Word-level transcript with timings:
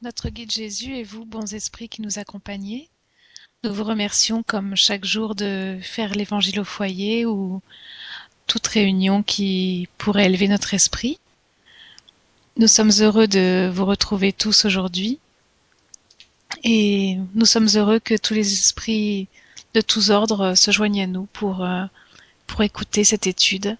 Notre 0.00 0.28
guide 0.28 0.52
Jésus 0.52 0.94
et 0.94 1.02
vous, 1.02 1.24
bons 1.24 1.54
esprits 1.54 1.88
qui 1.88 2.02
nous 2.02 2.20
accompagnez, 2.20 2.88
nous 3.64 3.74
vous 3.74 3.82
remercions 3.82 4.44
comme 4.44 4.76
chaque 4.76 5.04
jour 5.04 5.34
de 5.34 5.76
faire 5.82 6.14
l'évangile 6.14 6.60
au 6.60 6.64
foyer 6.64 7.26
ou 7.26 7.60
toute 8.46 8.68
réunion 8.68 9.24
qui 9.24 9.88
pourrait 9.98 10.26
élever 10.26 10.46
notre 10.46 10.72
esprit. 10.74 11.18
Nous 12.56 12.68
sommes 12.68 12.92
heureux 13.00 13.26
de 13.26 13.68
vous 13.74 13.84
retrouver 13.84 14.32
tous 14.32 14.64
aujourd'hui 14.64 15.18
et 16.62 17.18
nous 17.34 17.46
sommes 17.46 17.68
heureux 17.74 17.98
que 17.98 18.16
tous 18.16 18.34
les 18.34 18.52
esprits 18.52 19.26
de 19.74 19.80
tous 19.80 20.10
ordres 20.10 20.54
se 20.54 20.70
joignent 20.70 21.02
à 21.02 21.06
nous 21.08 21.26
pour, 21.32 21.64
euh, 21.64 21.84
pour 22.46 22.62
écouter 22.62 23.02
cette 23.02 23.26
étude 23.26 23.76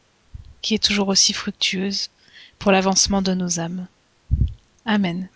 qui 0.63 0.75
est 0.75 0.83
toujours 0.83 1.09
aussi 1.09 1.33
fructueuse 1.33 2.11
pour 2.59 2.73
l'avancement 2.73 3.23
de 3.23 3.35
nos 3.35 3.61
âmes. 3.61 3.87
Amen. 4.85 5.29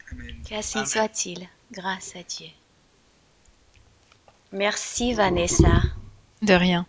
Qu'ainsi 0.46 0.86
soit-il, 0.86 1.48
grâce 1.72 2.14
à 2.16 2.22
Dieu. 2.22 2.48
Merci 4.52 5.14
Vanessa. 5.14 5.82
De 6.42 6.54
rien. 6.54 6.86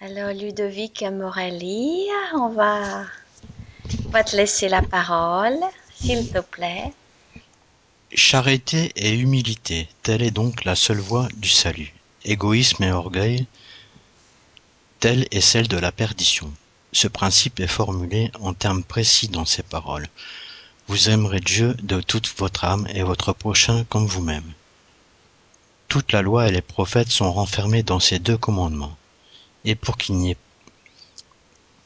Alors 0.00 0.32
Ludovic 0.32 1.02
Morelli, 1.02 2.06
on 2.34 2.48
va, 2.48 3.04
on 4.06 4.10
va 4.10 4.24
te 4.24 4.36
laisser 4.36 4.68
la 4.68 4.82
parole, 4.82 5.58
s'il 5.94 6.30
te 6.30 6.40
plaît. 6.40 6.92
Charité 8.12 8.92
et 8.96 9.12
humilité, 9.14 9.88
telle 10.02 10.22
est 10.22 10.30
donc 10.30 10.64
la 10.64 10.74
seule 10.74 11.00
voie 11.00 11.28
du 11.36 11.48
salut. 11.48 11.94
Égoïsme 12.24 12.84
et 12.84 12.92
orgueil, 12.92 13.46
telle 15.00 15.26
est 15.30 15.40
celle 15.40 15.68
de 15.68 15.78
la 15.78 15.92
perdition. 15.92 16.52
Ce 16.92 17.08
principe 17.08 17.60
est 17.60 17.66
formulé 17.66 18.30
en 18.40 18.54
termes 18.54 18.84
précis 18.84 19.28
dans 19.28 19.44
ces 19.44 19.62
paroles. 19.62 20.08
Vous 20.86 21.08
aimerez 21.08 21.40
Dieu 21.40 21.72
de 21.82 22.02
toute 22.02 22.28
votre 22.36 22.64
âme 22.64 22.86
et 22.92 23.02
votre 23.02 23.32
prochain 23.32 23.84
comme 23.84 24.06
vous-même. 24.06 24.52
Toute 25.88 26.12
la 26.12 26.20
loi 26.20 26.46
et 26.46 26.52
les 26.52 26.60
prophètes 26.60 27.10
sont 27.10 27.32
renfermés 27.32 27.82
dans 27.82 28.00
ces 28.00 28.18
deux 28.18 28.36
commandements. 28.36 28.94
Et 29.64 29.76
pour 29.76 29.96
qu'il 29.96 30.16
n'y 30.16 30.32
ait 30.32 30.36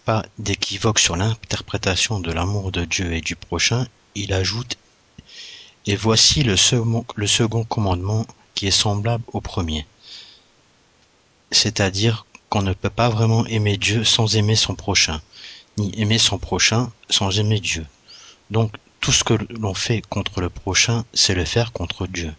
pas 0.05 0.27
d'équivoque 0.39 0.99
sur 0.99 1.15
l'interprétation 1.15 2.19
de 2.19 2.33
l'amour 2.33 2.73
de 2.73 2.85
Dieu 2.85 3.13
et 3.13 3.21
du 3.21 3.37
prochain, 3.37 3.87
il 4.17 4.33
ajoute 4.33 4.77
Et 5.87 5.95
voici 5.95 6.43
le 6.43 6.57
second, 6.57 7.65
commandement 7.65 8.27
qui 8.57 8.67
est 8.67 8.73
semblable 8.73 9.23
au 9.33 9.41
premier. 9.41 9.87
C'est-à-dire 11.53 12.27
qu'on 12.49 12.63
ne 12.63 12.73
peut 12.73 12.91
pas 12.91 13.11
vraiment 13.11 13.47
aimer 13.47 13.77
Dieu 13.77 14.03
sans 14.03 14.35
aimer 14.35 14.57
son 14.57 14.75
prochain, 14.75 15.23
ni 15.77 15.93
aimer 16.01 16.19
son 16.19 16.39
prochain 16.39 16.91
sans 17.09 17.39
aimer 17.39 17.61
Dieu. 17.61 17.87
Donc 18.51 18.73
tout 19.09 19.13
ce 19.13 19.25
que 19.25 19.39
l'on 19.59 19.73
fait 19.73 20.03
contre 20.03 20.43
le 20.43 20.51
prochain, 20.51 21.03
c'est 21.15 21.35
le 21.35 21.47
faire 21.47 21.73
contre 21.73 22.07
Dieu. 22.07 22.35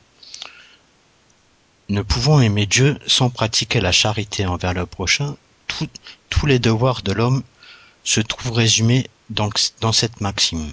Ne 1.90 2.04
pouvons 2.04 2.42
aimer 2.42 2.68
Dieu 2.68 3.00
sans 3.08 3.32
pratiquer 3.32 3.82
la 3.82 3.92
charité 3.92 4.46
envers 4.46 4.76
le 4.76 4.86
prochain, 4.86 5.36
tous 6.30 6.46
les 6.46 6.60
devoirs 6.60 7.02
de 7.02 7.12
l'homme 7.12 7.42
se 8.04 8.22
trouvent 8.22 8.52
résumés 8.52 9.08
dans, 9.32 9.50
dans 9.82 9.92
cette 9.92 10.22
maxime. 10.22 10.72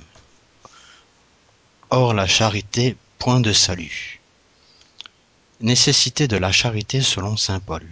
Or 1.89 2.13
la 2.13 2.27
charité, 2.27 2.95
point 3.19 3.41
de 3.41 3.55
salut. 3.55 4.21
Nécessité 5.63 6.29
de 6.29 6.37
la 6.37 6.53
charité 6.53 7.01
selon 7.01 7.39
Saint 7.39 7.61
Paul. 7.61 7.91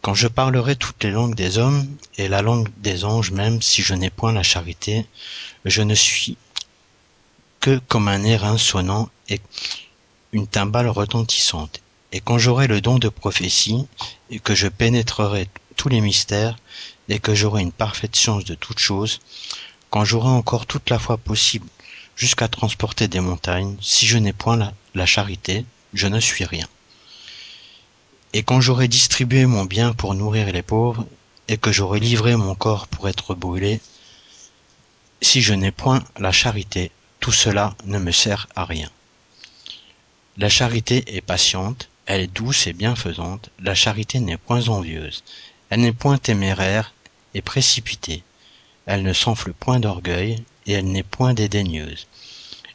Quand 0.00 0.14
je 0.14 0.28
parlerai 0.28 0.74
toutes 0.74 1.04
les 1.04 1.10
langues 1.10 1.34
des 1.34 1.58
hommes 1.58 1.86
et 2.16 2.28
la 2.28 2.40
langue 2.40 2.70
des 2.78 3.04
anges 3.04 3.32
même, 3.32 3.60
si 3.60 3.82
je 3.82 3.92
n'ai 3.92 4.08
point 4.08 4.32
la 4.32 4.42
charité, 4.42 5.04
je 5.66 5.82
ne 5.82 5.94
suis 5.94 6.38
comme 7.88 8.08
un 8.08 8.24
airain 8.24 8.58
sonnant 8.58 9.08
et 9.28 9.40
une 10.32 10.46
timbale 10.46 10.88
retentissante. 10.88 11.80
Et 12.12 12.20
quand 12.20 12.38
j'aurai 12.38 12.66
le 12.66 12.80
don 12.80 12.98
de 12.98 13.08
prophétie, 13.08 13.86
et 14.30 14.38
que 14.38 14.54
je 14.54 14.68
pénétrerai 14.68 15.48
tous 15.76 15.88
les 15.88 16.00
mystères, 16.00 16.58
et 17.08 17.18
que 17.18 17.34
j'aurai 17.34 17.62
une 17.62 17.72
parfaite 17.72 18.16
science 18.16 18.44
de 18.44 18.54
toutes 18.54 18.78
choses, 18.78 19.20
quand 19.90 20.04
j'aurai 20.04 20.28
encore 20.28 20.66
toute 20.66 20.90
la 20.90 20.98
foi 20.98 21.16
possible 21.16 21.66
jusqu'à 22.16 22.48
transporter 22.48 23.08
des 23.08 23.20
montagnes, 23.20 23.76
si 23.80 24.06
je 24.06 24.18
n'ai 24.18 24.32
point 24.32 24.72
la 24.94 25.06
charité, 25.06 25.64
je 25.94 26.06
ne 26.06 26.20
suis 26.20 26.44
rien. 26.44 26.66
Et 28.32 28.42
quand 28.42 28.60
j'aurai 28.60 28.88
distribué 28.88 29.46
mon 29.46 29.64
bien 29.64 29.94
pour 29.94 30.14
nourrir 30.14 30.52
les 30.52 30.62
pauvres, 30.62 31.06
et 31.48 31.56
que 31.56 31.72
j'aurai 31.72 32.00
livré 32.00 32.36
mon 32.36 32.54
corps 32.54 32.88
pour 32.88 33.08
être 33.08 33.34
brûlé, 33.34 33.80
si 35.22 35.40
je 35.40 35.54
n'ai 35.54 35.70
point 35.70 36.04
la 36.18 36.32
charité, 36.32 36.90
tout 37.20 37.32
cela 37.32 37.76
ne 37.84 37.98
me 37.98 38.12
sert 38.12 38.48
à 38.56 38.64
rien. 38.64 38.90
La 40.36 40.48
charité 40.48 41.16
est 41.16 41.20
patiente, 41.20 41.88
elle 42.06 42.20
est 42.22 42.34
douce 42.34 42.66
et 42.66 42.72
bienfaisante, 42.72 43.50
la 43.60 43.74
charité 43.74 44.20
n'est 44.20 44.36
point 44.36 44.68
envieuse, 44.68 45.24
elle 45.70 45.80
n'est 45.80 45.92
point 45.92 46.18
téméraire 46.18 46.92
et 47.34 47.42
précipitée, 47.42 48.22
elle 48.86 49.02
ne 49.02 49.12
s'enfle 49.12 49.52
point 49.52 49.80
d'orgueil, 49.80 50.42
et 50.64 50.72
elle 50.72 50.90
n'est 50.90 51.02
point 51.02 51.34
dédaigneuse. 51.34 52.06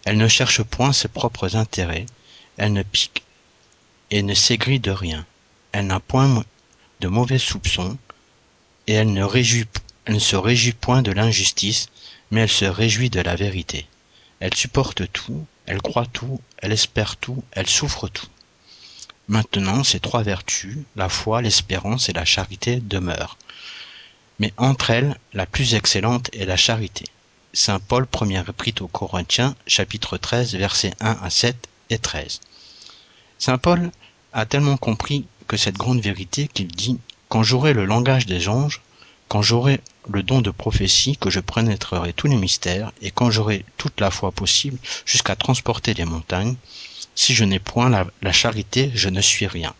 Elle 0.05 0.17
ne 0.17 0.27
cherche 0.27 0.61
point 0.61 0.93
ses 0.93 1.07
propres 1.07 1.55
intérêts, 1.55 2.05
elle 2.57 2.73
ne 2.73 2.83
pique 2.83 3.23
et 4.11 4.21
ne 4.21 4.35
s'aigrit 4.35 4.79
de 4.79 4.91
rien. 4.91 5.25
Elle 5.71 5.87
n'a 5.87 5.99
point 5.99 6.43
de 6.99 7.07
mauvais 7.07 7.39
soupçons, 7.39 7.97
et 8.85 8.93
elle 8.93 9.11
ne, 9.11 9.23
réjouit, 9.23 9.65
elle 10.05 10.15
ne 10.15 10.19
se 10.19 10.35
réjouit 10.35 10.73
point 10.73 11.01
de 11.01 11.11
l'injustice, 11.11 11.87
mais 12.29 12.41
elle 12.41 12.49
se 12.51 12.65
réjouit 12.65 13.09
de 13.09 13.21
la 13.21 13.35
vérité. 13.35 13.87
Elle 14.43 14.55
supporte 14.55 15.09
tout, 15.13 15.45
elle 15.67 15.81
croit 15.81 16.05
tout, 16.05 16.41
elle 16.57 16.73
espère 16.73 17.15
tout, 17.15 17.41
elle 17.53 17.69
souffre 17.69 18.09
tout. 18.09 18.27
Maintenant, 19.29 19.85
ces 19.85 20.01
trois 20.01 20.21
vertus, 20.21 20.79
la 20.97 21.07
foi, 21.07 21.41
l'espérance 21.41 22.09
et 22.09 22.11
la 22.11 22.25
charité, 22.25 22.81
demeurent. 22.81 23.37
Mais 24.39 24.51
entre 24.57 24.89
elles, 24.89 25.17
la 25.31 25.45
plus 25.45 25.75
excellente 25.75 26.29
est 26.33 26.43
la 26.43 26.57
charité. 26.57 27.05
Saint 27.53 27.79
Paul, 27.79 28.05
première 28.05 28.49
épître 28.49 28.81
aux 28.81 28.89
Corinthiens, 28.89 29.55
chapitre 29.65 30.17
13, 30.17 30.55
versets 30.55 30.93
1 30.99 31.19
à 31.23 31.29
7 31.29 31.55
et 31.89 31.97
13. 31.97 32.41
Saint 33.39 33.57
Paul 33.57 33.91
a 34.33 34.45
tellement 34.45 34.75
compris 34.75 35.25
que 35.47 35.55
cette 35.55 35.77
grande 35.77 36.01
vérité 36.01 36.49
qu'il 36.53 36.67
dit 36.67 36.99
Quand 37.29 37.43
j'aurai 37.43 37.71
le 37.71 37.85
langage 37.85 38.25
des 38.25 38.49
anges, 38.49 38.81
quand 39.27 39.41
j'aurai 39.41 39.81
le 40.09 40.23
don 40.23 40.41
de 40.41 40.51
prophétie, 40.51 41.17
que 41.17 41.29
je 41.29 41.39
pénétrerai 41.39 42.13
tous 42.13 42.27
les 42.27 42.35
mystères, 42.35 42.91
et 43.01 43.11
quand 43.11 43.31
j'aurai 43.31 43.65
toute 43.77 43.99
la 43.99 44.11
foi 44.11 44.31
possible 44.31 44.77
jusqu'à 45.05 45.35
transporter 45.35 45.93
les 45.93 46.05
montagnes, 46.05 46.55
si 47.15 47.33
je 47.33 47.43
n'ai 47.43 47.59
point 47.59 47.89
la, 47.89 48.05
la, 48.21 48.31
charité, 48.31 48.91
je 48.95 49.09
ne 49.09 49.21
suis 49.21 49.47
rien. 49.47 49.73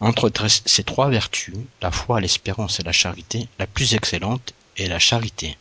Entre 0.00 0.30
ces 0.48 0.84
trois 0.84 1.10
vertus, 1.10 1.54
la 1.82 1.90
foi, 1.90 2.20
l'espérance 2.20 2.80
et 2.80 2.82
la 2.82 2.92
charité, 2.92 3.48
la 3.58 3.66
plus 3.66 3.94
excellente 3.94 4.54
est 4.76 4.88
la 4.88 4.98
charité. 4.98 5.58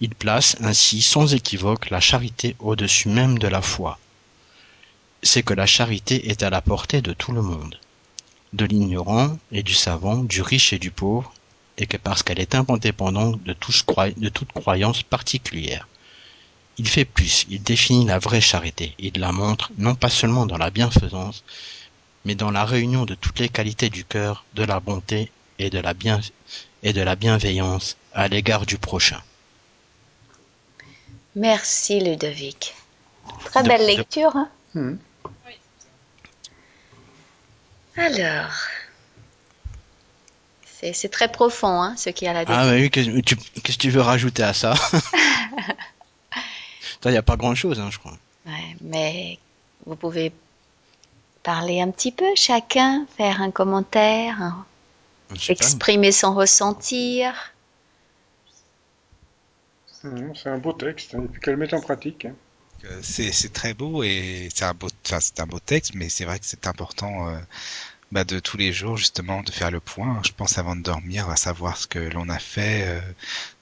Il 0.00 0.14
place 0.14 0.56
ainsi 0.60 1.02
sans 1.02 1.34
équivoque 1.34 1.90
la 1.90 2.00
charité 2.00 2.56
au-dessus 2.58 3.08
même 3.08 3.38
de 3.38 3.48
la 3.48 3.62
foi. 3.62 3.98
C'est 5.22 5.42
que 5.42 5.54
la 5.54 5.66
charité 5.66 6.28
est 6.30 6.42
à 6.42 6.50
la 6.50 6.60
portée 6.60 7.02
de 7.02 7.12
tout 7.12 7.32
le 7.32 7.42
monde 7.42 7.78
de 8.54 8.64
l'ignorant 8.64 9.38
et 9.50 9.62
du 9.62 9.74
savant, 9.74 10.18
du 10.18 10.40
riche 10.40 10.72
et 10.72 10.78
du 10.78 10.90
pauvre, 10.90 11.32
et 11.78 11.86
que 11.86 11.96
parce 11.96 12.22
qu'elle 12.22 12.40
est 12.40 12.54
indépendante 12.54 13.42
de, 13.42 13.52
de 13.52 14.28
toute 14.28 14.52
croyance 14.52 15.02
particulière. 15.02 15.88
Il 16.76 16.88
fait 16.88 17.04
plus, 17.04 17.46
il 17.50 17.62
définit 17.62 18.06
la 18.06 18.18
vraie 18.18 18.40
charité, 18.40 18.94
il 18.98 19.18
la 19.20 19.32
montre 19.32 19.70
non 19.78 19.94
pas 19.94 20.10
seulement 20.10 20.46
dans 20.46 20.58
la 20.58 20.70
bienfaisance, 20.70 21.44
mais 22.24 22.34
dans 22.34 22.50
la 22.50 22.64
réunion 22.64 23.04
de 23.04 23.14
toutes 23.14 23.38
les 23.38 23.48
qualités 23.48 23.90
du 23.90 24.04
cœur, 24.04 24.44
de 24.54 24.64
la 24.64 24.80
bonté 24.80 25.30
et 25.58 25.70
de 25.70 25.78
la, 25.78 25.94
bien, 25.94 26.20
et 26.82 26.92
de 26.92 27.00
la 27.00 27.14
bienveillance 27.14 27.96
à 28.12 28.28
l'égard 28.28 28.66
du 28.66 28.78
prochain. 28.78 29.20
Merci 31.36 32.00
Ludovic. 32.00 32.74
Très 33.46 33.62
belle 33.62 33.82
de, 33.82 33.86
lecture. 33.86 34.36
Hein? 34.36 34.48
Hmm. 34.74 34.96
Alors, 37.96 38.50
c'est 40.92 41.08
très 41.08 41.30
profond, 41.30 41.80
hein, 41.82 41.94
ce 41.96 42.10
qu'il 42.10 42.26
y 42.26 42.28
a 42.28 42.32
là-dedans. 42.32 42.54
Ah 42.56 42.72
oui, 42.72 42.90
qu'est-ce 42.90 43.10
que 43.62 43.72
tu 43.72 43.90
veux 43.90 44.00
rajouter 44.00 44.42
à 44.42 44.52
ça? 44.52 44.74
Il 47.04 47.10
n'y 47.10 47.16
a 47.18 47.22
pas 47.22 47.36
grand-chose, 47.36 47.80
hein, 47.80 47.90
je 47.90 47.98
crois. 47.98 48.16
Ouais, 48.46 48.76
mais 48.80 49.38
vous 49.84 49.96
pouvez 49.96 50.32
parler 51.42 51.80
un 51.80 51.90
petit 51.90 52.12
peu, 52.12 52.26
chacun, 52.34 53.06
faire 53.16 53.42
un 53.42 53.50
commentaire, 53.50 54.40
hein, 54.40 54.64
exprimer 55.48 56.08
pas. 56.08 56.12
son 56.12 56.34
ressentir. 56.34 57.52
C'est 60.34 60.48
un 60.48 60.58
beau 60.58 60.72
texte, 60.72 61.14
et 61.14 61.18
puis 61.18 61.40
qu'elle 61.40 61.56
mette 61.56 61.74
en 61.74 61.80
pratique. 61.80 62.26
Hein. 62.26 62.34
C'est 63.02 63.52
très 63.52 63.72
beau 63.72 64.02
et 64.02 64.48
c'est 64.54 64.64
un 64.64 64.74
beau, 64.74 64.88
un 65.38 65.46
beau 65.46 65.58
texte, 65.58 65.94
mais 65.94 66.08
c'est 66.10 66.24
vrai 66.24 66.38
que 66.38 66.44
c'est 66.46 66.66
important 66.66 67.28
euh, 67.28 67.38
bah, 68.12 68.24
de 68.24 68.38
tous 68.38 68.56
les 68.56 68.72
jours 68.72 68.96
justement 68.96 69.42
de 69.42 69.50
faire 69.50 69.70
le 69.70 69.80
point. 69.80 70.20
Je 70.24 70.32
pense 70.32 70.58
avant 70.58 70.76
de 70.76 70.82
dormir 70.82 71.28
à 71.30 71.36
savoir 71.36 71.76
ce 71.76 71.86
que 71.86 71.98
l'on 71.98 72.28
a 72.28 72.38
fait 72.38 72.84
euh, 72.86 73.00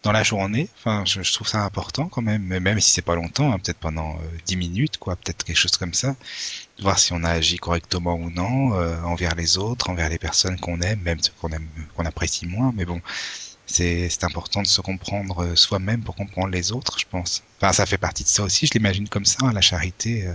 dans 0.02 0.12
la 0.12 0.22
journée. 0.22 0.68
Enfin, 0.78 1.04
je, 1.06 1.32
trouve 1.32 1.48
ça 1.48 1.64
important 1.64 2.08
quand 2.08 2.22
même, 2.22 2.42
même 2.42 2.80
si 2.80 2.90
c'est 2.90 3.02
pas 3.02 3.14
longtemps, 3.14 3.52
hein, 3.52 3.58
peut-être 3.58 3.78
pendant 3.78 4.16
euh, 4.16 4.38
dix 4.46 4.56
minutes, 4.56 4.98
quoi, 4.98 5.16
peut-être 5.16 5.44
quelque 5.44 5.56
chose 5.56 5.76
comme 5.76 5.94
ça. 5.94 6.16
Voir 6.80 6.98
si 6.98 7.12
on 7.12 7.22
a 7.24 7.30
agi 7.30 7.56
correctement 7.58 8.14
ou 8.14 8.30
non 8.30 8.74
euh, 8.74 9.00
envers 9.02 9.34
les 9.34 9.58
autres, 9.58 9.90
envers 9.90 10.08
les 10.08 10.18
personnes 10.18 10.58
qu'on 10.58 10.80
aime, 10.80 11.00
même 11.00 11.20
ceux 11.20 11.32
qu'on 11.40 11.50
aime, 11.50 11.68
qu'on 11.96 12.04
apprécie 12.04 12.46
moins. 12.46 12.72
Mais 12.76 12.84
bon, 12.84 13.00
c'est 13.66 14.08
c'est 14.10 14.24
important 14.24 14.62
de 14.62 14.66
se 14.66 14.80
comprendre 14.80 15.54
soi-même 15.54 16.02
pour 16.02 16.16
comprendre 16.16 16.48
les 16.48 16.72
autres, 16.72 16.98
je 16.98 17.06
pense. 17.10 17.42
Enfin, 17.58 17.72
ça 17.72 17.86
fait 17.86 17.98
partie 17.98 18.24
de 18.24 18.28
ça 18.28 18.42
aussi. 18.42 18.66
Je 18.66 18.72
l'imagine 18.72 19.08
comme 19.08 19.24
ça, 19.24 19.38
hein, 19.46 19.52
la 19.52 19.60
charité 19.60 20.28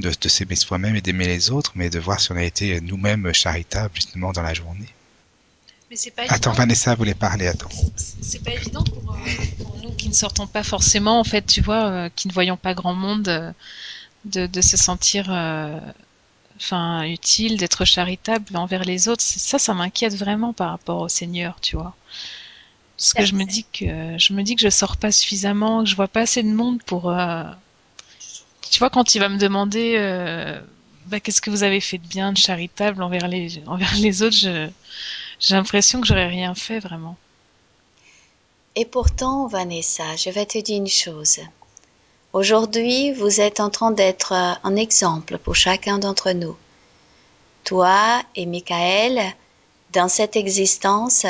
de, 0.00 0.28
s'aimer 0.28 0.56
soi-même 0.56 0.96
et 0.96 1.00
d'aimer 1.00 1.26
les 1.26 1.50
autres, 1.50 1.72
mais 1.74 1.90
de 1.90 1.98
voir 1.98 2.20
si 2.20 2.32
on 2.32 2.36
a 2.36 2.42
été 2.42 2.80
nous-mêmes 2.80 3.32
charitables 3.32 3.94
justement 3.94 4.32
dans 4.32 4.42
la 4.42 4.54
journée. 4.54 4.88
Mais 5.90 5.96
c'est 5.96 6.10
pas 6.10 6.22
attends, 6.28 6.52
Vanessa 6.52 6.94
voulait 6.94 7.14
parler. 7.14 7.46
Attends. 7.46 7.68
C'est 7.96 8.42
pas 8.42 8.52
évident 8.52 8.82
pour, 8.82 9.14
euh, 9.14 9.62
pour, 9.62 9.76
nous 9.82 9.92
qui 9.92 10.08
ne 10.08 10.14
sortons 10.14 10.46
pas 10.46 10.62
forcément, 10.62 11.20
en 11.20 11.24
fait, 11.24 11.44
tu 11.44 11.60
vois, 11.60 11.84
euh, 11.84 12.08
qui 12.16 12.28
ne 12.28 12.32
voyons 12.32 12.56
pas 12.56 12.72
grand 12.72 12.94
monde, 12.94 13.28
euh, 13.28 13.52
de, 14.24 14.46
de, 14.46 14.60
se 14.62 14.78
sentir, 14.78 15.28
enfin, 16.56 17.02
utile, 17.02 17.58
d'être 17.58 17.84
charitable 17.84 18.56
envers 18.56 18.84
les 18.84 19.08
autres. 19.08 19.22
Ça, 19.22 19.58
ça 19.58 19.74
m'inquiète 19.74 20.14
vraiment 20.14 20.54
par 20.54 20.70
rapport 20.70 21.02
au 21.02 21.08
Seigneur, 21.08 21.58
tu 21.60 21.76
vois. 21.76 21.94
Parce 22.96 23.14
que 23.14 23.24
je 23.26 23.34
me 23.34 23.44
dis 23.44 23.64
que 23.64 24.16
je 24.16 24.32
me 24.32 24.42
dis 24.42 24.54
que 24.54 24.62
je 24.62 24.70
sors 24.70 24.96
pas 24.96 25.10
suffisamment, 25.10 25.82
que 25.82 25.90
je 25.90 25.96
vois 25.96 26.08
pas 26.08 26.20
assez 26.20 26.42
de 26.42 26.48
monde 26.48 26.82
pour 26.84 27.12
tu 28.72 28.78
vois, 28.78 28.88
quand 28.88 29.14
il 29.14 29.18
va 29.18 29.28
me 29.28 29.36
demander 29.36 29.96
euh, 29.98 30.58
bah, 31.04 31.20
qu'est-ce 31.20 31.42
que 31.42 31.50
vous 31.50 31.62
avez 31.62 31.80
fait 31.80 31.98
de 31.98 32.06
bien, 32.06 32.32
de 32.32 32.38
charitable 32.38 33.02
envers 33.02 33.28
les, 33.28 33.60
envers 33.66 33.94
les 33.96 34.22
autres, 34.22 34.36
j'ai 34.38 35.54
l'impression 35.54 36.00
que 36.00 36.06
j'aurais 36.06 36.26
rien 36.26 36.54
fait 36.54 36.78
vraiment. 36.78 37.18
Et 38.74 38.86
pourtant, 38.86 39.46
Vanessa, 39.46 40.16
je 40.16 40.30
vais 40.30 40.46
te 40.46 40.56
dire 40.56 40.78
une 40.78 40.88
chose. 40.88 41.40
Aujourd'hui, 42.32 43.12
vous 43.12 43.42
êtes 43.42 43.60
en 43.60 43.68
train 43.68 43.90
d'être 43.90 44.32
un 44.32 44.76
exemple 44.76 45.36
pour 45.36 45.54
chacun 45.54 45.98
d'entre 45.98 46.32
nous. 46.32 46.56
Toi 47.64 48.22
et 48.36 48.46
Michael, 48.46 49.20
dans 49.92 50.08
cette 50.08 50.34
existence, 50.34 51.26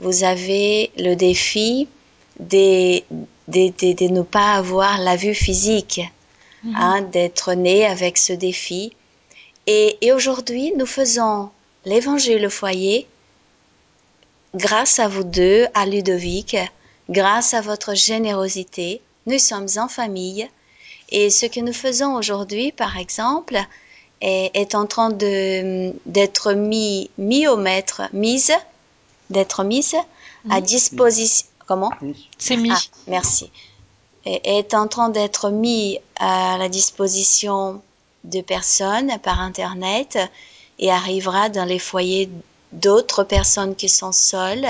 vous 0.00 0.24
avez 0.24 0.90
le 0.98 1.14
défi 1.14 1.86
de, 2.40 2.98
de, 3.46 3.68
de, 3.78 3.92
de 3.92 4.12
ne 4.12 4.22
pas 4.22 4.54
avoir 4.54 4.98
la 4.98 5.14
vue 5.14 5.36
physique 5.36 6.00
Mhm. 6.62 6.76
Hein, 6.76 7.02
d'être 7.02 7.54
né 7.54 7.86
avec 7.86 8.18
ce 8.18 8.32
défi. 8.32 8.92
Et, 9.66 9.96
et 10.02 10.12
aujourd'hui, 10.12 10.72
nous 10.76 10.86
faisons 10.86 11.50
l'évangile 11.84 12.46
au 12.46 12.50
foyer 12.50 13.06
grâce 14.54 14.98
à 14.98 15.08
vous 15.08 15.24
deux, 15.24 15.66
à 15.74 15.86
Ludovic, 15.86 16.56
grâce 17.08 17.54
à 17.54 17.60
votre 17.60 17.94
générosité. 17.94 19.00
Nous 19.26 19.38
sommes 19.38 19.68
en 19.76 19.88
famille. 19.88 20.48
Et 21.10 21.30
ce 21.30 21.46
que 21.46 21.60
nous 21.60 21.72
faisons 21.72 22.14
aujourd'hui, 22.14 22.72
par 22.72 22.96
exemple, 22.96 23.58
est, 24.20 24.50
est 24.54 24.74
en 24.74 24.86
train 24.86 25.10
de, 25.10 25.92
d'être 26.06 26.52
mis, 26.52 27.10
mis 27.18 27.46
au 27.48 27.56
maître, 27.56 28.02
mise, 28.12 28.52
d'être 29.30 29.64
mise 29.64 29.96
à 30.50 30.60
disposition. 30.60 31.46
Comment? 31.66 31.90
C'est 32.38 32.56
mis. 32.56 32.70
Ah, 32.72 32.80
merci 33.06 33.50
est 34.24 34.74
en 34.74 34.88
train 34.88 35.08
d'être 35.08 35.50
mis 35.50 35.98
à 36.16 36.56
la 36.58 36.68
disposition 36.68 37.82
de 38.24 38.40
personnes 38.40 39.18
par 39.22 39.40
Internet 39.40 40.18
et 40.78 40.90
arrivera 40.90 41.48
dans 41.48 41.64
les 41.64 41.78
foyers 41.78 42.30
d'autres 42.72 43.24
personnes 43.24 43.74
qui 43.74 43.88
sont 43.88 44.12
seules, 44.12 44.66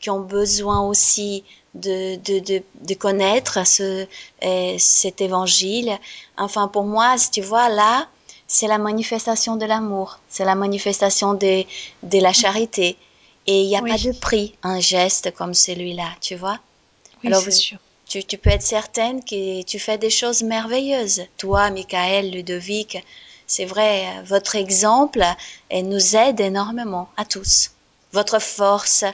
qui 0.00 0.10
ont 0.10 0.20
besoin 0.20 0.86
aussi 0.86 1.44
de, 1.74 2.16
de, 2.16 2.38
de, 2.40 2.62
de 2.82 2.94
connaître 2.94 3.66
ce, 3.66 4.06
euh, 4.44 4.76
cet 4.78 5.20
évangile. 5.20 5.98
Enfin, 6.36 6.68
pour 6.68 6.84
moi, 6.84 7.16
si 7.16 7.30
tu 7.30 7.40
vois, 7.40 7.68
là, 7.68 8.08
c'est 8.46 8.66
la 8.66 8.78
manifestation 8.78 9.56
de 9.56 9.64
l'amour, 9.64 10.18
c'est 10.28 10.44
la 10.44 10.54
manifestation 10.54 11.32
de, 11.34 11.64
de 12.02 12.18
la 12.18 12.32
charité. 12.32 12.96
Et 13.46 13.62
il 13.62 13.68
n'y 13.68 13.76
a 13.76 13.80
pas 13.80 13.98
de 13.98 14.12
prix, 14.12 14.54
un 14.62 14.78
geste 14.78 15.34
comme 15.34 15.54
celui-là, 15.54 16.08
tu 16.20 16.36
vois? 16.36 16.58
Oui, 17.22 17.28
Alors, 17.28 17.40
c'est 17.42 17.50
sûr 17.50 17.78
tu, 18.20 18.38
peux 18.38 18.50
être 18.50 18.62
certaine 18.62 19.24
que 19.24 19.62
tu 19.62 19.78
fais 19.78 19.98
des 19.98 20.10
choses 20.10 20.42
merveilleuses. 20.42 21.22
Toi, 21.38 21.70
Michael, 21.70 22.30
Ludovic, 22.30 22.98
c'est 23.46 23.64
vrai, 23.64 24.22
votre 24.24 24.56
exemple 24.56 25.24
nous 25.72 26.16
aide 26.16 26.40
énormément 26.40 27.08
à 27.16 27.24
tous. 27.24 27.70
Votre 28.12 28.38
force, 28.40 29.04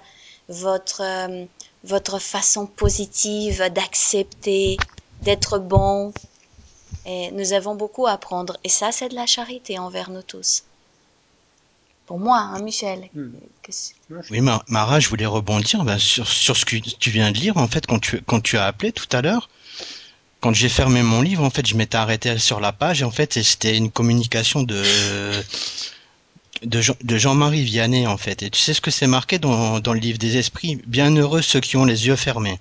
votre, 0.49 1.03
euh, 1.03 1.45
votre 1.85 2.19
façon 2.19 2.67
positive 2.67 3.63
d'accepter, 3.73 4.83
d'être 5.23 5.59
bon. 5.59 6.13
Nous 7.07 7.55
avons 7.55 7.75
beaucoup 7.75 8.07
à 8.07 8.13
apprendre. 8.13 8.59
Et 8.65 8.69
ça, 8.69 8.93
c'est 8.93 9.09
de 9.09 9.15
la 9.15 9.25
charité 9.25 9.79
envers 9.79 10.11
nous 10.11 10.23
tous. 10.23 10.65
Pour 12.09 12.19
moi, 12.19 12.39
hein, 12.39 12.63
Michel. 12.63 13.11
Hmm. 13.15 13.33
Oui, 14.31 14.41
Mara, 14.41 14.99
je 14.99 15.11
voulais 15.11 15.27
rebondir 15.27 15.85
ben, 15.85 15.99
sur, 15.99 16.27
sur 16.27 16.57
ce 16.57 16.65
que 16.65 16.77
tu 16.77 17.11
viens 17.11 17.31
de 17.31 17.37
lire. 17.37 17.59
En 17.59 17.69
fait, 17.69 17.87
quand 17.87 17.99
tu, 17.99 18.23
quand 18.23 18.41
tu 18.41 18.57
as 18.57 18.65
appelé 18.65 18.93
tout 18.93 19.15
à 19.15 19.21
l'heure, 19.21 19.51
quand 20.41 20.55
j'ai 20.55 20.71
fermé 20.71 21.03
mon 21.03 21.21
livre, 21.21 21.45
en 21.45 21.51
fait, 21.51 21.67
je 21.67 21.77
m'étais 21.77 21.99
arrêté 21.99 22.39
sur 22.39 22.61
la 22.61 22.73
page 22.73 23.03
et 23.03 23.05
en 23.05 23.11
fait, 23.11 23.35
c'était 23.35 23.77
une 23.77 23.91
communication 23.91 24.63
de 24.63 24.83
de, 26.63 26.81
Jean, 26.81 26.95
de 27.03 27.19
Jean-Marie 27.19 27.63
Vianney, 27.63 28.07
en 28.07 28.17
fait. 28.17 28.43
Et 28.43 28.49
tu 28.49 28.59
sais 28.59 28.73
ce 28.73 28.81
que 28.81 28.91
c'est 28.91 29.07
marqué 29.07 29.39
dans, 29.39 29.79
dans 29.79 29.93
le 29.93 30.01
livre 30.01 30.19
des 30.19 30.39
esprits? 30.39 30.81
Bienheureux 30.87 31.43
ceux 31.43 31.61
qui 31.61 31.77
ont 31.77 31.85
les 31.85 32.07
yeux 32.07 32.17
fermés. 32.17 32.59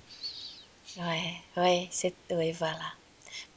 Ouais, 0.98 1.32
ouais, 1.56 1.88
c'est, 1.90 2.12
ouais, 2.30 2.54
voilà. 2.58 2.92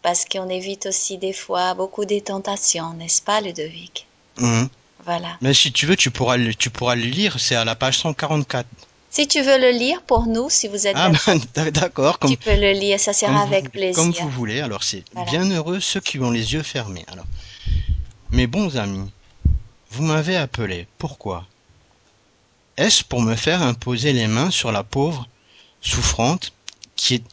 Parce 0.02 0.24
qu'on 0.24 0.48
évite 0.48 0.86
aussi 0.86 1.18
des 1.18 1.34
fois 1.34 1.74
beaucoup 1.74 2.06
des 2.06 2.22
tentations, 2.22 2.94
n'est-ce 2.94 3.22
pas, 3.22 3.42
Ludovic? 3.42 4.08
Mmh. 4.38 4.68
Voilà. 5.06 5.38
Mais 5.42 5.54
si 5.54 5.72
tu 5.72 5.86
veux, 5.86 5.96
tu 5.96 6.12
pourras 6.12 6.38
le, 6.38 6.54
tu 6.54 6.70
pourras 6.70 6.96
le 6.96 7.04
lire, 7.04 7.40
c'est 7.40 7.56
à 7.56 7.66
la 7.66 7.76
page 7.76 8.00
144. 8.00 8.68
Si 9.10 9.28
tu 9.28 9.42
veux 9.42 9.60
le 9.60 9.72
lire 9.72 10.02
pour 10.04 10.26
nous, 10.26 10.50
si 10.50 10.70
vous 10.70 10.88
êtes 10.88 10.96
ah 10.96 11.12
ben, 11.56 11.70
d'accord, 11.72 12.18
tu 12.20 12.38
peux 12.38 12.56
le 12.56 12.72
lire, 12.72 12.98
ça 13.00 13.12
sera 13.12 13.42
avec 13.42 13.70
plaisir. 13.70 13.96
Comme 13.96 14.12
vous 14.14 14.30
voulez. 14.30 14.62
Alors 14.62 14.84
c'est 14.84 15.04
bien 15.30 15.44
heureux 15.50 15.82
ceux 15.82 16.00
qui 16.00 16.20
ont 16.20 16.32
les 16.32 16.54
yeux 16.54 16.64
fermés. 16.64 17.04
Alors, 17.08 17.26
mes 18.32 18.48
bons 18.48 18.78
amis, 18.78 19.12
vous 19.90 20.04
m'avez 20.04 20.38
appelé. 20.38 20.88
Pourquoi? 20.98 21.46
Est-ce 22.78 23.04
pour 23.04 23.22
me 23.22 23.36
faire 23.36 23.62
imposer 23.62 24.14
les 24.14 24.28
mains 24.28 24.50
sur 24.50 24.72
la 24.72 24.84
pauvre 24.84 25.28
souffrante 25.82 26.54
qui 26.96 27.16
est 27.16 27.24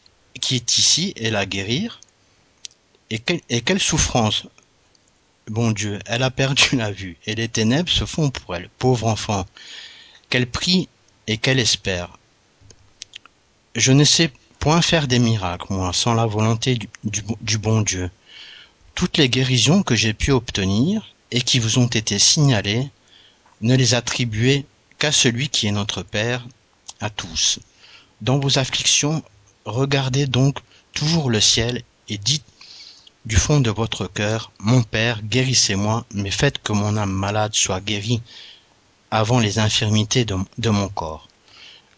qui 0.41 0.55
est 0.55 0.77
ici 0.77 1.13
et 1.15 1.29
la 1.29 1.45
guérir? 1.45 2.01
Et, 3.09 3.21
et 3.49 3.61
quelle 3.61 3.79
souffrance 3.79 4.43
Bon 5.49 5.71
Dieu, 5.71 5.97
elle 6.05 6.21
a 6.21 6.29
perdu 6.29 6.75
la 6.75 6.91
vue, 6.91 7.17
et 7.25 7.33
les 7.33 7.47
ténèbres 7.47 7.91
se 7.91 8.05
font 8.05 8.29
pour 8.29 8.55
elle, 8.55 8.69
pauvre 8.77 9.07
enfant. 9.07 9.47
Qu'elle 10.29 10.45
prie 10.45 10.87
et 11.25 11.37
qu'elle 11.37 11.57
espère. 11.57 12.19
Je 13.73 13.91
ne 13.91 14.03
sais 14.03 14.31
point 14.59 14.83
faire 14.83 15.07
des 15.07 15.17
miracles, 15.17 15.73
moi, 15.73 15.91
sans 15.91 16.13
la 16.13 16.27
volonté 16.27 16.77
du, 17.03 17.57
bon 17.57 17.81
Dieu. 17.81 18.11
Toutes 18.93 19.17
les 19.17 19.27
guérisons 19.27 19.81
que 19.81 19.95
j'ai 19.95 20.13
pu 20.13 20.31
obtenir, 20.31 21.15
et 21.31 21.41
qui 21.41 21.57
vous 21.57 21.79
ont 21.79 21.87
été 21.87 22.19
signalées, 22.19 22.87
ne 23.61 23.75
les 23.75 23.95
attribuez 23.95 24.67
qu'à 24.99 25.11
celui 25.11 25.49
qui 25.49 25.65
est 25.65 25.71
notre 25.71 26.03
Père, 26.03 26.45
à 26.99 27.09
tous. 27.09 27.57
Dans 28.21 28.37
vos 28.37 28.59
afflictions, 28.59 29.23
regardez 29.65 30.27
donc 30.27 30.59
toujours 30.93 31.31
le 31.31 31.41
ciel 31.41 31.81
et 32.07 32.19
dites 32.19 32.45
du 33.25 33.35
fond 33.35 33.59
de 33.59 33.69
votre 33.69 34.07
cœur, 34.07 34.51
mon 34.59 34.81
Père, 34.81 35.21
guérissez-moi, 35.23 36.05
mais 36.13 36.31
faites 36.31 36.61
que 36.63 36.71
mon 36.71 36.95
âme 36.95 37.11
malade 37.11 37.53
soit 37.53 37.81
guérie 37.81 38.21
avant 39.11 39.39
les 39.39 39.59
infirmités 39.59 40.25
de, 40.25 40.69
mon 40.69 40.87
corps. 40.89 41.27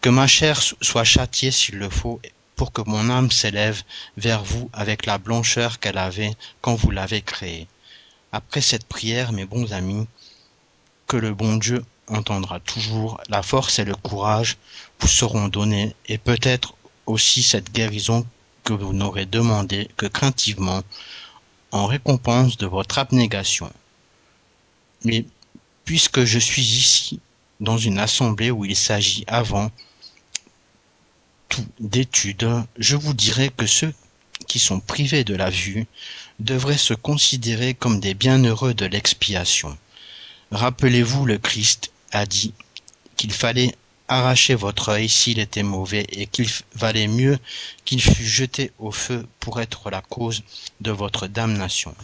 Que 0.02 0.10
ma 0.10 0.26
chair 0.26 0.60
soit 0.82 1.04
châtiée 1.04 1.52
s'il 1.52 1.78
le 1.78 1.90
faut, 1.90 2.20
pour 2.56 2.72
que 2.72 2.82
mon 2.88 3.10
âme 3.10 3.30
s'élève 3.30 3.84
vers 4.18 4.44
vous 4.44 4.70
avec 4.74 5.06
la 5.06 5.20
blancheur 5.20 5.80
qu'elle 5.80 5.98
avait 5.98 6.36
quand 6.62 6.76
vous 6.76 6.92
l'avez 6.92 7.22
créée. 7.22 7.68
Après 8.32 8.62
cette 8.62 8.86
prière, 8.86 9.32
mes 9.32 9.46
bons 9.46 9.74
amis, 9.74 10.08
que 11.08 11.18
le 11.18 11.34
bon 11.34 11.58
Dieu 11.58 11.86
entendra 12.08 12.60
toujours, 12.60 13.22
la 13.30 13.44
force 13.44 13.78
et 13.80 13.86
le 13.86 13.96
courage 13.96 14.58
vous 15.00 15.08
seront 15.08 15.50
donnés, 15.50 15.96
et 16.08 16.18
peut-être 16.18 16.74
aussi 17.06 17.44
cette 17.44 17.72
guérison 17.72 18.26
que 18.64 18.74
vous 18.74 18.94
n'aurez 18.94 19.26
demandé 19.26 19.90
que 19.98 20.06
craintivement 20.06 20.84
en 21.72 21.86
récompense 21.86 22.58
de 22.58 22.68
votre 22.68 23.00
abnégation. 23.00 23.72
Mais 25.04 25.26
puisque 25.86 26.24
je 26.26 26.40
suis 26.40 26.62
ici, 26.62 27.20
dans 27.60 27.78
une 27.78 28.00
assemblée 28.00 28.52
où 28.52 28.66
il 28.66 28.76
s'agit 28.76 29.24
avant 29.28 29.72
tout 31.50 31.66
d'études, 31.80 32.50
je 32.78 32.96
vous 32.96 33.14
dirai 33.14 33.50
que 33.50 33.66
ceux 33.66 33.94
qui 34.48 34.60
sont 34.60 34.80
privés 34.80 35.24
de 35.24 35.36
la 35.36 35.50
vue 35.50 35.86
devraient 36.40 36.78
se 36.78 36.94
considérer 36.94 37.74
comme 37.74 38.00
des 38.00 38.14
bienheureux 38.14 38.74
de 38.74 38.86
l'expiation. 38.86 39.78
Rappelez-vous, 40.52 41.26
le 41.26 41.38
Christ 41.38 41.92
a 42.12 42.26
dit 42.26 42.54
qu'il 43.16 43.32
fallait 43.32 43.76
arracher 44.12 44.56
votre 44.56 44.90
œil 44.90 45.08
s'il 45.08 45.40
était 45.40 45.64
mauvais 45.64 46.06
et 46.12 46.28
qu'il 46.28 46.50
valait 46.76 47.08
mieux 47.08 47.40
qu'il 47.86 48.02
fût 48.02 48.26
jeté 48.26 48.72
au 48.78 48.92
feu 48.92 49.26
pour 49.40 49.62
être 49.62 49.90
la 49.90 50.02
cause 50.02 50.44
de 50.82 50.92
votre 50.92 51.28
damnation. 51.28 51.96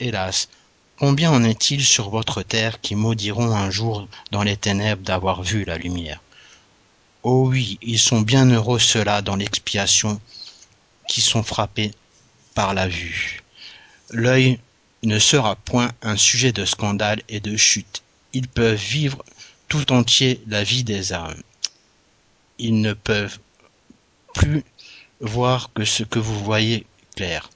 Hélas, 0.00 0.48
combien 0.98 1.30
en 1.30 1.44
est-il 1.44 1.84
sur 1.84 2.10
votre 2.10 2.42
terre 2.42 2.80
qui 2.80 2.96
maudiront 2.96 3.54
un 3.54 3.70
jour 3.70 4.08
dans 4.32 4.42
les 4.42 4.56
ténèbres 4.56 5.04
d'avoir 5.04 5.44
vu 5.44 5.64
la 5.64 5.78
lumière? 5.78 6.20
Oh 7.22 7.46
oui, 7.48 7.78
ils 7.82 8.00
sont 8.00 8.20
bien 8.20 8.46
heureux 8.50 8.80
ceux-là 8.80 9.22
dans 9.22 9.36
l'expiation 9.36 10.20
qui 11.08 11.20
sont 11.20 11.44
frappés 11.44 11.92
par 12.54 12.74
la 12.74 12.88
vue. 12.88 13.44
L'œil 14.10 14.58
ne 15.04 15.20
sera 15.20 15.54
point 15.54 15.92
un 16.02 16.16
sujet 16.16 16.50
de 16.50 16.64
scandale 16.64 17.22
et 17.28 17.38
de 17.38 17.56
chute. 17.56 18.02
Ils 18.32 18.48
peuvent 18.48 18.74
vivre 18.74 19.24
tout 19.68 19.92
entier 19.92 20.42
la 20.46 20.62
vie 20.62 20.84
des 20.84 21.12
âmes. 21.12 21.40
Ils 22.58 22.80
ne 22.80 22.92
peuvent 22.92 23.38
plus 24.34 24.64
voir 25.20 25.72
que 25.72 25.84
ce 25.84 26.02
que 26.02 26.18
vous 26.18 26.42
voyez 26.44 26.86
clair. 27.16 27.50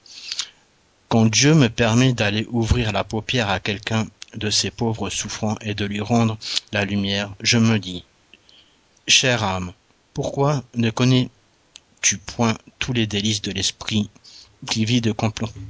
Quand 1.08 1.26
Dieu 1.26 1.54
me 1.54 1.68
permet 1.68 2.12
d'aller 2.12 2.46
ouvrir 2.50 2.92
la 2.92 3.04
paupière 3.04 3.48
à 3.48 3.60
quelqu'un 3.60 4.06
de 4.34 4.50
ces 4.50 4.70
pauvres 4.70 5.10
souffrants 5.10 5.56
et 5.60 5.74
de 5.74 5.84
lui 5.84 6.00
rendre 6.00 6.38
la 6.72 6.84
lumière, 6.84 7.34
je 7.40 7.58
me 7.58 7.78
dis, 7.78 8.04
chère 9.06 9.42
âme, 9.42 9.72
pourquoi 10.12 10.62
ne 10.74 10.90
connais-tu 10.90 12.18
point 12.18 12.56
tous 12.78 12.92
les 12.92 13.06
délices 13.06 13.42
de 13.42 13.52
l'esprit 13.52 14.10
qui 14.70 14.84
vit 14.84 15.00
de, 15.00 15.14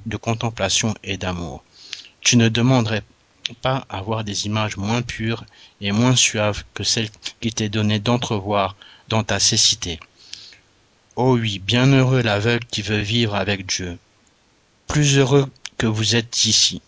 de 0.06 0.16
contemplation 0.16 0.94
et 1.04 1.16
d'amour? 1.16 1.62
Tu 2.20 2.36
ne 2.36 2.48
demanderais 2.48 3.02
pas 3.54 3.86
à 3.88 4.00
voir 4.00 4.24
des 4.24 4.46
images 4.46 4.76
moins 4.76 5.02
pures 5.02 5.44
et 5.80 5.92
moins 5.92 6.16
suaves 6.16 6.64
que 6.74 6.84
celles 6.84 7.10
qui 7.40 7.52
t'est 7.52 7.68
donné 7.68 7.98
d'entrevoir 7.98 8.76
dans 9.08 9.24
ta 9.24 9.38
cécité. 9.38 10.00
Oh 11.16 11.36
oui, 11.36 11.58
bien 11.58 11.86
heureux 11.86 12.22
l'aveugle 12.22 12.66
qui 12.66 12.82
veut 12.82 13.00
vivre 13.00 13.34
avec 13.34 13.66
Dieu. 13.66 13.98
Plus 14.86 15.18
heureux 15.18 15.50
que 15.76 15.86
vous 15.86 16.16
êtes 16.16 16.44
ici. 16.44 16.80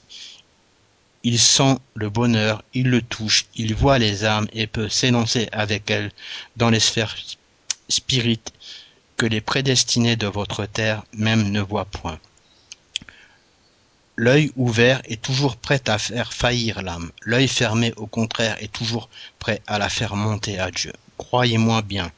Il 1.22 1.38
sent 1.38 1.76
le 1.94 2.08
bonheur, 2.08 2.62
il 2.72 2.88
le 2.88 3.02
touche, 3.02 3.46
il 3.54 3.74
voit 3.74 3.98
les 3.98 4.24
âmes 4.24 4.48
et 4.52 4.66
peut 4.66 4.88
s'élancer 4.88 5.48
avec 5.52 5.90
elles 5.90 6.12
dans 6.56 6.70
les 6.70 6.80
sphères 6.80 7.16
spirites 7.88 8.52
que 9.16 9.26
les 9.26 9.40
prédestinés 9.40 10.16
de 10.16 10.26
votre 10.26 10.64
terre 10.64 11.04
même 11.12 11.50
ne 11.50 11.60
voient 11.60 11.84
point. 11.84 12.18
L'œil 14.22 14.52
ouvert 14.54 15.00
est 15.06 15.22
toujours 15.22 15.56
prêt 15.56 15.80
à 15.88 15.96
faire 15.96 16.34
faillir 16.34 16.82
l'âme. 16.82 17.10
L'œil 17.22 17.48
fermé, 17.48 17.94
au 17.96 18.06
contraire, 18.06 18.54
est 18.60 18.70
toujours 18.70 19.08
prêt 19.38 19.62
à 19.66 19.78
la 19.78 19.88
faire 19.88 20.14
monter 20.14 20.58
à 20.58 20.70
Dieu. 20.70 20.92
Croyez-moi 21.16 21.80
bien, 21.80 22.12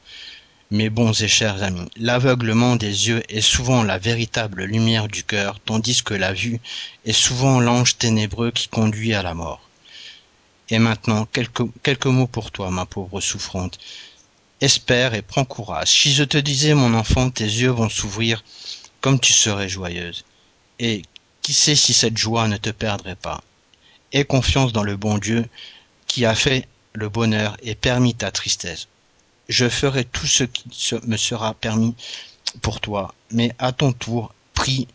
mes 0.69 0.89
bons 0.89 1.21
et 1.21 1.29
chers 1.29 1.63
amis, 1.63 1.89
l'aveuglement 1.95 2.75
des 2.75 3.07
yeux 3.07 3.23
est 3.29 3.39
souvent 3.39 3.83
la 3.83 3.99
véritable 3.99 4.65
lumière 4.65 5.07
du 5.07 5.23
cœur, 5.23 5.61
tandis 5.61 6.03
que 6.03 6.13
la 6.13 6.33
vue 6.33 6.59
est 7.05 7.13
souvent 7.13 7.61
l'ange 7.61 7.97
ténébreux 7.97 8.51
qui 8.51 8.67
conduit 8.67 9.13
à 9.13 9.23
la 9.23 9.33
mort. 9.33 9.61
Et 10.67 10.79
maintenant, 10.79 11.25
quelques, 11.25 11.63
quelques 11.83 12.07
mots 12.07 12.27
pour 12.27 12.51
toi, 12.51 12.69
ma 12.69 12.85
pauvre 12.85 13.21
souffrante. 13.21 13.79
Espère 14.59 15.13
et 15.13 15.21
prends 15.21 15.45
courage. 15.45 15.87
Si 15.87 16.13
je 16.13 16.25
te 16.25 16.37
disais, 16.37 16.73
mon 16.73 16.95
enfant, 16.95 17.29
tes 17.29 17.45
yeux 17.45 17.69
vont 17.69 17.87
s'ouvrir 17.87 18.43
comme 18.99 19.21
tu 19.21 19.31
serais 19.31 19.69
joyeuse. 19.69 20.25
Et 20.79 21.03
qui 21.43 21.53
sait 21.53 21.75
si 21.75 21.93
cette 21.93 22.17
joie 22.17 22.47
ne 22.47 22.57
te 22.57 22.71
perdrait 22.71 23.15
pas? 23.15 23.43
Aie 24.11 24.25
confiance 24.25 24.73
dans 24.73 24.83
le 24.83 24.97
bon 24.97 25.17
Dieu 25.19 25.45
qui 26.07 26.25
a 26.25 26.33
fait 26.33 26.67
le 26.93 27.09
bonheur 27.09 27.57
et 27.61 27.75
permis 27.75 28.15
ta 28.15 28.31
tristesse. 28.31 28.87
Je 29.49 29.67
ferai 29.69 30.05
tout 30.05 30.25
ce 30.25 30.45
qui 30.45 30.95
me 31.05 31.17
sera 31.17 31.53
permis 31.53 31.95
pour 32.61 32.79
toi, 32.79 33.13
mais 33.31 33.53
à 33.59 33.71
ton 33.71 33.91
tour, 33.91 34.33
prie 34.53 34.87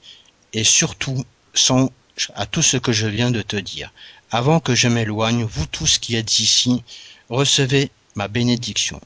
et 0.52 0.64
surtout 0.64 1.25
songe 1.55 1.90
à 2.35 2.47
tout 2.47 2.62
ce 2.62 2.76
que 2.76 2.93
je 2.93 3.07
viens 3.07 3.31
de 3.31 3.43
te 3.43 3.57
dire. 3.57 3.93
Avant 4.31 4.61
que 4.61 4.75
je 4.75 4.88
m'éloigne, 4.88 5.45
vous 5.45 5.67
tous 5.67 5.99
qui 5.99 6.17
êtes 6.17 6.38
ici, 6.38 6.83
recevez 7.28 7.90
ma 8.14 8.28
bénédiction. 8.28 9.00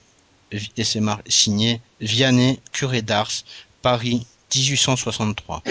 Et 0.51 0.85
c'est 0.85 1.01
signé 1.29 1.81
Vianney, 2.01 2.61
curé 2.73 3.03
d'Ars, 3.03 3.33
Paris, 3.81 4.27
1863. 4.55 5.63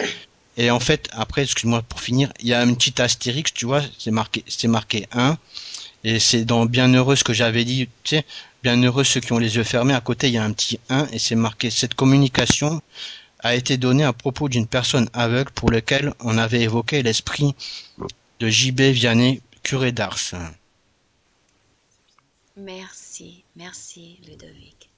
Et 0.58 0.70
en 0.70 0.80
fait, 0.80 1.08
après, 1.12 1.44
excuse-moi 1.44 1.82
pour 1.84 2.02
finir, 2.02 2.32
il 2.40 2.48
y 2.48 2.54
a 2.54 2.64
une 2.64 2.76
petite 2.76 3.00
astérix, 3.00 3.54
tu 3.54 3.66
vois, 3.66 3.82
c'est 3.98 4.12
marqué, 4.12 4.44
c'est 4.48 4.68
marqué 4.68 5.08
1. 5.14 5.38
Et 6.04 6.20
c'est 6.20 6.46
dans 6.46 6.66
Bienheureux 6.66 7.16
ce 7.16 7.24
que 7.24 7.34
j'avais 7.34 7.64
dit, 7.64 7.88
tu 8.04 8.16
sais, 8.16 8.26
Bienheureux 8.64 9.04
ceux 9.04 9.22
qui 9.22 9.34
ont 9.34 9.38
les 9.38 9.56
yeux 9.56 9.64
fermés, 9.64 9.94
à 9.94 10.02
côté 10.02 10.28
il 10.28 10.34
y 10.34 10.38
a 10.38 10.44
un 10.44 10.52
petit 10.52 10.80
1 10.90 11.08
et 11.12 11.20
c'est 11.20 11.36
marqué 11.36 11.70
cette 11.70 11.94
communication 11.94 12.82
a 13.40 13.56
été 13.56 13.78
donnée 13.78 14.04
à 14.04 14.14
propos 14.14 14.50
d'une 14.50 14.68
personne 14.68 15.10
aveugle 15.14 15.52
pour 15.52 15.72
laquelle 15.72 16.14
on 16.20 16.38
avait 16.38 16.62
évoqué 16.62 17.02
l'esprit 17.02 17.56
de 18.40 18.48
JB 18.48 18.82
Vianney, 18.82 19.42
curé 19.64 19.92
d'Ars. 19.92 20.34
Merci, 22.56 23.44
merci 23.56 24.20
Ludovic. 24.28 24.90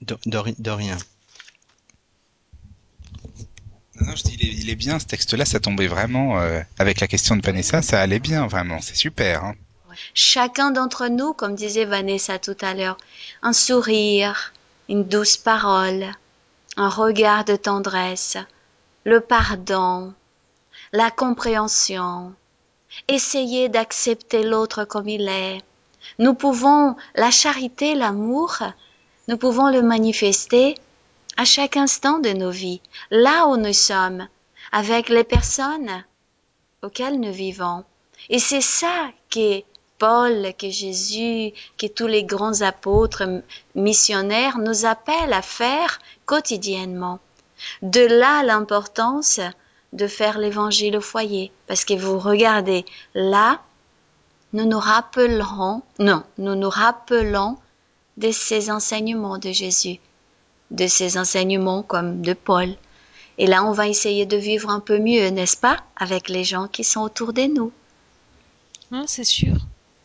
De, 0.00 0.18
de, 0.26 0.54
de 0.58 0.70
rien. 0.70 0.98
Non, 4.00 4.16
je 4.16 4.24
dis, 4.24 4.36
il 4.40 4.70
est, 4.70 4.74
bien 4.74 4.98
ce 4.98 5.06
texte-là, 5.06 5.44
ça 5.44 5.60
tombait 5.60 5.86
vraiment 5.86 6.40
euh, 6.40 6.60
avec 6.78 7.00
la 7.00 7.06
question 7.06 7.36
de 7.36 7.42
Vanessa, 7.42 7.80
ça 7.80 8.00
allait 8.00 8.18
bien 8.18 8.46
vraiment, 8.46 8.80
c'est 8.80 8.96
super. 8.96 9.44
Hein. 9.44 9.54
Chacun 10.14 10.72
d'entre 10.72 11.06
nous, 11.06 11.32
comme 11.32 11.54
disait 11.54 11.84
Vanessa 11.84 12.38
tout 12.38 12.56
à 12.60 12.74
l'heure, 12.74 12.98
un 13.42 13.52
sourire, 13.52 14.52
une 14.88 15.04
douce 15.04 15.36
parole, 15.36 16.06
un 16.76 16.88
regard 16.88 17.44
de 17.44 17.54
tendresse, 17.54 18.36
le 19.04 19.20
pardon, 19.20 20.12
la 20.92 21.10
compréhension, 21.10 22.34
essayer 23.06 23.68
d'accepter 23.68 24.42
l'autre 24.42 24.84
comme 24.84 25.08
il 25.08 25.28
est. 25.28 25.62
Nous 26.18 26.34
pouvons, 26.34 26.96
la 27.14 27.30
charité, 27.30 27.94
l'amour, 27.94 28.58
nous 29.28 29.36
pouvons 29.36 29.70
le 29.70 29.82
manifester 29.82 30.74
à 31.36 31.44
chaque 31.44 31.76
instant 31.76 32.18
de 32.18 32.30
nos 32.30 32.50
vies, 32.50 32.80
là 33.10 33.46
où 33.48 33.56
nous 33.56 33.72
sommes, 33.72 34.28
avec 34.72 35.08
les 35.08 35.24
personnes 35.24 36.04
auxquelles 36.82 37.20
nous 37.20 37.32
vivons. 37.32 37.84
Et 38.28 38.38
c'est 38.38 38.60
ça 38.60 39.10
que 39.30 39.62
Paul, 39.98 40.52
que 40.58 40.70
Jésus, 40.70 41.52
que 41.78 41.86
tous 41.86 42.06
les 42.06 42.24
grands 42.24 42.62
apôtres 42.62 43.42
missionnaires 43.74 44.58
nous 44.58 44.84
appellent 44.84 45.32
à 45.32 45.42
faire 45.42 45.98
quotidiennement. 46.26 47.20
De 47.82 48.00
là 48.00 48.42
l'importance 48.42 49.40
de 49.92 50.06
faire 50.06 50.38
l'évangile 50.38 50.96
au 50.96 51.00
foyer. 51.00 51.52
Parce 51.66 51.84
que 51.84 51.94
vous 51.94 52.18
regardez, 52.18 52.84
là, 53.14 53.62
nous 54.52 54.66
nous 54.66 54.78
rappellerons, 54.78 55.82
non, 55.98 56.22
nous 56.38 56.56
nous 56.56 56.70
rappelons 56.70 57.56
de 58.16 58.30
ces 58.30 58.70
enseignements 58.70 59.38
de 59.38 59.50
Jésus 59.50 60.00
de 60.70 60.86
ses 60.86 61.18
enseignements 61.18 61.82
comme 61.82 62.22
de 62.22 62.32
Paul. 62.32 62.74
Et 63.38 63.46
là, 63.46 63.64
on 63.64 63.72
va 63.72 63.88
essayer 63.88 64.26
de 64.26 64.36
vivre 64.36 64.70
un 64.70 64.80
peu 64.80 64.98
mieux, 64.98 65.28
n'est-ce 65.28 65.56
pas, 65.56 65.82
avec 65.96 66.28
les 66.28 66.44
gens 66.44 66.68
qui 66.68 66.84
sont 66.84 67.00
autour 67.00 67.32
de 67.32 67.42
nous. 67.42 67.72
Non, 68.90 69.04
c'est 69.06 69.24
sûr. 69.24 69.56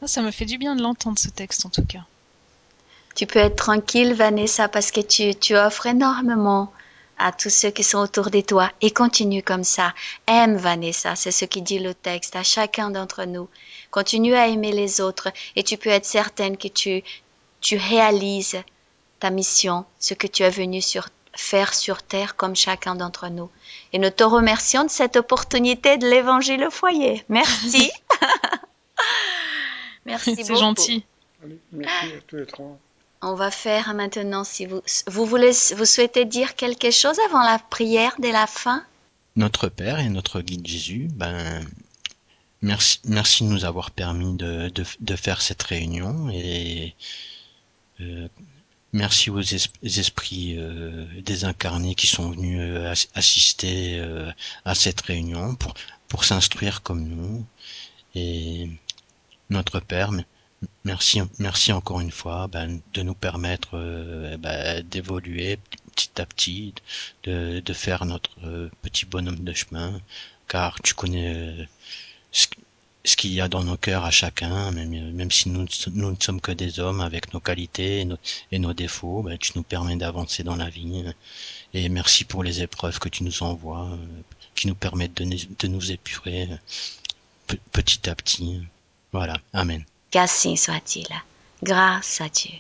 Ça 0.06 0.22
me 0.22 0.32
fait 0.32 0.46
du 0.46 0.58
bien 0.58 0.75
de 0.75 0.82
l'entendre, 0.82 1.20
ce 1.20 1.30
texte, 1.30 1.66
en 1.66 1.70
tout 1.70 1.86
cas. 1.86 2.06
Tu 3.16 3.28
peux 3.28 3.39
être 3.39 3.58
tranquille, 3.58 4.13
Vanessa, 4.13 4.68
parce 4.68 4.92
que 4.92 5.01
tu, 5.01 5.36
tu 5.36 5.56
offres 5.56 5.88
énormément 5.88 6.72
à 7.20 7.34
tous 7.34 7.50
ceux 7.50 7.70
qui 7.70 7.84
sont 7.84 8.00
autour 8.00 8.32
de 8.32 8.39
toi 8.39 8.72
et 8.82 8.92
continue 8.92 9.44
comme 9.44 9.66
ça. 9.66 9.94
Aime 10.25 10.56
Vanessa, 10.56 11.16
c'est 11.16 11.32
ce 11.32 11.46
qui 11.46 11.62
dit 11.62 11.80
le 11.80 11.94
texte 11.94 12.36
à 12.36 12.44
chacun 12.44 12.89
d'entre 12.89 13.25
nous. 13.25 13.50
Continue 13.92 14.36
à 14.36 14.48
aimer 14.48 14.72
les 14.72 15.01
autres 15.01 15.30
et 15.56 15.63
tu 15.63 15.78
peux 15.78 15.89
être 15.89 16.06
certaine 16.06 16.58
que 16.58 16.70
tu, 16.70 17.04
tu 17.60 17.75
réalises 17.75 18.58
ta 19.20 19.30
mission, 19.30 19.86
ce 20.00 20.14
que 20.14 20.28
tu 20.28 20.44
es 20.44 20.50
venu 20.50 20.82
sur, 20.82 21.10
faire 21.34 21.74
sur 21.74 22.02
terre 22.04 22.36
comme 22.36 22.56
chacun 22.56 22.96
d'entre 22.96 23.30
nous. 23.30 23.50
Et 23.94 24.00
nous 24.00 24.10
te 24.10 24.24
remercions 24.24 24.84
de 24.84 24.90
cette 24.90 25.16
opportunité 25.16 25.98
de 25.98 26.08
l'évangile 26.08 26.64
au 26.66 26.72
foyer. 26.72 27.24
Merci. 27.30 27.92
merci 30.06 30.32
beaucoup. 30.32 30.48
C'est 30.48 30.56
gentil. 30.56 31.06
Allez, 31.44 31.60
merci 31.72 32.06
à 32.18 32.22
tous 32.28 32.38
les 32.38 32.46
trois. 32.46 32.78
On 33.22 33.36
va 33.36 33.52
faire 33.52 33.94
maintenant, 33.94 34.46
si 34.46 34.66
vous, 34.66 34.82
vous 35.08 35.26
voulez, 35.26 35.52
vous 35.76 35.86
souhaitez 35.86 36.24
dire 36.26 36.56
quelque 36.56 36.90
chose 36.90 37.20
avant 37.28 37.44
la 37.44 37.60
prière 37.60 38.16
de 38.20 38.30
la 38.30 38.48
fin? 38.48 38.84
Notre 39.36 39.68
Père 39.68 40.00
et 40.00 40.10
notre 40.10 40.42
guide 40.42 40.66
Jésus, 40.66 41.10
ben, 41.12 41.66
merci, 42.62 43.00
merci 43.06 43.44
de 43.44 43.50
nous 43.50 43.66
avoir 43.66 43.92
permis 43.92 44.36
de, 44.36 44.70
de, 44.70 44.84
de 45.00 45.16
faire 45.16 45.42
cette 45.42 45.64
réunion 45.64 46.30
et 46.30 46.96
euh, 48.00 48.30
Merci 48.93 49.29
aux 49.29 49.39
es 49.41 49.69
esprits 49.84 50.55
euh, 50.58 51.05
désincarnés 51.22 51.96
qui 51.96 52.08
sont 52.08 52.31
venus 52.31 52.60
euh, 52.62 52.93
assister 53.13 54.00
euh, 54.00 54.31
à 54.65 54.74
cette 54.75 55.01
réunion 55.01 55.55
pour, 55.55 55.74
pour 56.08 56.24
s'instruire 56.24 56.81
comme 56.81 57.03
nous. 57.08 57.46
Et 58.15 58.69
Notre 59.50 59.79
Père, 59.79 60.12
merci, 60.84 61.22
merci 61.39 61.72
encore 61.72 62.00
une 62.01 62.12
fois 62.12 62.48
ben, 62.48 62.81
de 62.93 63.01
nous 63.03 63.15
permettre 63.15 63.69
euh, 63.77 64.38
ben, 64.38 64.81
d'évoluer 64.88 65.60
petit 65.96 66.22
à 66.22 66.25
petit, 66.25 66.74
de, 67.24 67.60
de 67.60 67.74
faire 67.74 68.05
notre 68.05 68.31
euh, 68.46 68.69
petit 68.81 69.05
bonhomme 69.05 69.43
de 69.43 69.53
chemin, 69.53 70.01
car 70.48 70.81
tu 70.81 70.93
connais 70.96 71.67
ce, 72.31 72.48
ce 73.06 73.15
qu'il 73.15 73.34
y 73.34 73.41
a 73.41 73.48
dans 73.48 73.63
nos 73.63 73.77
cœurs 73.77 74.03
à 74.03 74.12
chacun, 74.12 74.72
même, 74.72 75.32
si 75.32 75.50
nous, 75.50 75.65
nous 75.94 76.12
ne 76.12 76.15
sommes 76.20 76.41
que 76.41 76.51
des 76.51 76.79
hommes 76.79 77.01
avec 77.01 77.34
nos 77.34 77.39
qualités 77.39 78.06
et 78.51 78.60
nos, 78.60 78.74
défauts, 78.74 79.24
ben, 79.24 79.38
tu 79.38 79.53
nous 79.56 79.63
permets 79.63 79.96
d'avancer 79.96 80.44
dans 80.44 80.56
la 80.56 80.70
vie. 80.70 81.03
Et 81.74 81.88
merci 81.89 82.25
pour 82.25 82.44
les 82.44 82.62
épreuves 82.62 83.00
que 83.00 83.10
tu 83.10 83.24
nous 83.24 83.41
envoies, 83.44 83.98
qui 84.56 84.68
nous 84.68 84.75
permettent 84.75 85.15
de, 85.18 85.24
nous- 85.24 85.56
de 85.60 85.68
nous 85.68 85.91
épurer 85.91 86.50
pe- 87.48 87.58
petit 87.72 88.10
à 88.10 88.15
petit. 88.15 88.62
Voilà, 89.12 89.38
Amen. 89.53 89.84
Qu'ainsi 90.12 90.58
soit-il. 90.58 91.08
Grâce 91.63 92.22
à 92.22 92.29
Dieu. 92.29 92.51